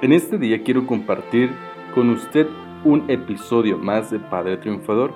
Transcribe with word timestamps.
en 0.00 0.12
este 0.12 0.38
día 0.38 0.62
quiero 0.62 0.86
compartir 0.86 1.50
con 1.94 2.10
usted 2.10 2.46
un 2.84 3.06
episodio 3.08 3.78
más 3.78 4.10
de 4.10 4.20
Padre 4.20 4.58
Triunfador. 4.58 5.12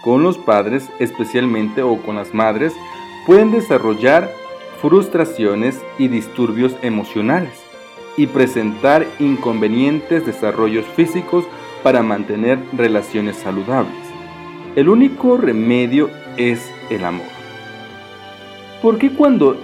con 0.03 0.23
los 0.23 0.37
padres, 0.37 0.89
especialmente 0.99 1.81
o 1.81 1.97
con 1.97 2.15
las 2.15 2.33
madres, 2.33 2.73
pueden 3.25 3.51
desarrollar 3.51 4.31
frustraciones 4.81 5.81
y 5.97 6.07
disturbios 6.07 6.75
emocionales 6.81 7.53
y 8.15 8.27
presentar 8.27 9.05
inconvenientes 9.19 10.25
desarrollos 10.25 10.85
físicos 10.95 11.45
para 11.83 12.01
mantener 12.01 12.59
relaciones 12.73 13.37
saludables. 13.37 13.93
El 14.75 14.89
único 14.89 15.37
remedio 15.37 16.09
es 16.37 16.71
el 16.89 17.03
amor. 17.03 17.27
¿Por 18.81 18.97
qué 18.97 19.11
cuando 19.11 19.57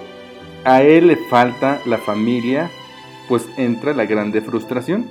a 0.66 0.82
él 0.82 1.08
le 1.08 1.16
falta 1.16 1.80
la 1.86 2.00
familia, 2.00 2.70
pues 3.30 3.48
entra 3.56 3.94
la 3.94 4.06
grande 4.06 4.42
frustración. 4.42 5.10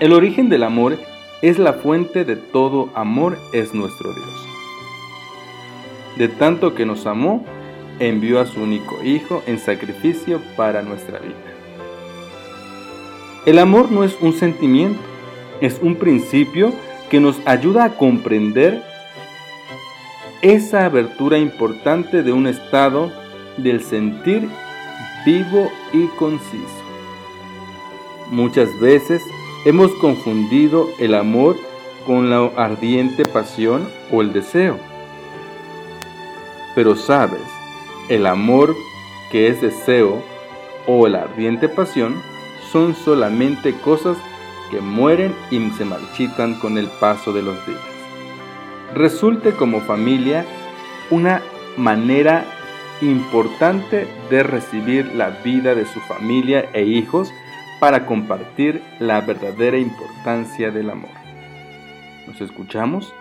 El 0.00 0.14
origen 0.14 0.48
del 0.48 0.62
amor 0.62 0.98
es 1.42 1.58
la 1.58 1.74
fuente 1.74 2.24
de 2.24 2.36
todo 2.36 2.88
amor, 2.94 3.38
es 3.52 3.74
nuestro 3.74 4.12
Dios. 4.14 4.48
De 6.16 6.28
tanto 6.28 6.74
que 6.74 6.86
nos 6.86 7.06
amó, 7.06 7.44
envió 7.98 8.40
a 8.40 8.46
su 8.46 8.62
único 8.62 9.02
Hijo 9.04 9.42
en 9.46 9.58
sacrificio 9.58 10.40
para 10.56 10.82
nuestra 10.82 11.18
vida. 11.18 11.36
El 13.44 13.58
amor 13.58 13.92
no 13.92 14.04
es 14.04 14.16
un 14.20 14.32
sentimiento, 14.32 15.00
es 15.60 15.78
un 15.82 15.96
principio 15.96 16.72
que 17.10 17.20
nos 17.20 17.36
ayuda 17.44 17.84
a 17.84 17.96
comprender 17.96 18.82
esa 20.40 20.86
abertura 20.86 21.36
importante 21.36 22.22
de 22.22 22.32
un 22.32 22.46
estado 22.46 23.19
del 23.56 23.82
sentir 23.82 24.48
vivo 25.24 25.70
y 25.92 26.06
conciso. 26.18 26.84
Muchas 28.30 28.78
veces 28.80 29.22
hemos 29.64 29.92
confundido 29.96 30.88
el 30.98 31.14
amor 31.14 31.56
con 32.06 32.30
la 32.30 32.50
ardiente 32.56 33.24
pasión 33.24 33.88
o 34.10 34.22
el 34.22 34.32
deseo. 34.32 34.78
Pero 36.74 36.96
sabes, 36.96 37.42
el 38.08 38.26
amor 38.26 38.74
que 39.30 39.48
es 39.48 39.60
deseo 39.60 40.22
o 40.86 41.08
la 41.08 41.22
ardiente 41.22 41.68
pasión 41.68 42.22
son 42.70 42.94
solamente 42.94 43.74
cosas 43.74 44.16
que 44.70 44.80
mueren 44.80 45.34
y 45.50 45.58
se 45.70 45.84
marchitan 45.84 46.54
con 46.54 46.78
el 46.78 46.86
paso 46.86 47.32
de 47.32 47.42
los 47.42 47.66
días. 47.66 47.80
Resulte 48.94 49.52
como 49.52 49.80
familia 49.80 50.46
una 51.10 51.42
manera 51.76 52.44
importante 53.02 54.06
de 54.30 54.42
recibir 54.42 55.14
la 55.14 55.30
vida 55.30 55.74
de 55.74 55.86
su 55.86 56.00
familia 56.00 56.68
e 56.72 56.82
hijos 56.84 57.32
para 57.80 58.06
compartir 58.06 58.82
la 58.98 59.20
verdadera 59.22 59.78
importancia 59.78 60.70
del 60.70 60.90
amor. 60.90 61.10
Nos 62.26 62.40
escuchamos 62.40 63.12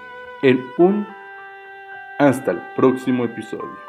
en 0.41 0.63
un 0.77 1.07
hasta 2.17 2.51
el 2.51 2.59
próximo 2.75 3.23
episodio. 3.25 3.88